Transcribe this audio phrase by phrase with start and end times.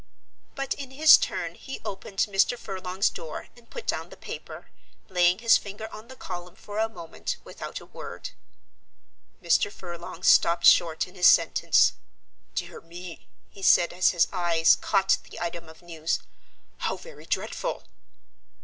[0.55, 2.57] But in his turn he opened Mr.
[2.57, 4.71] Furlong's door and put down the paper,
[5.09, 8.31] laying his finger on the column for a moment without a word.
[9.43, 9.71] Mr.
[9.71, 11.93] Furlong stopped short in his sentence.
[12.55, 16.17] "Dear me!" he said as his eyes caught the item of news.
[16.79, 17.83] "How very dreadful!"